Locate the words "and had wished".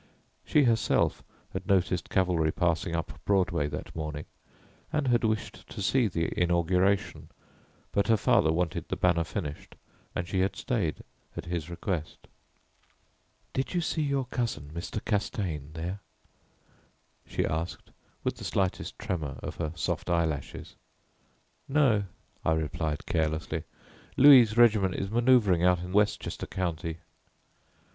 4.91-5.69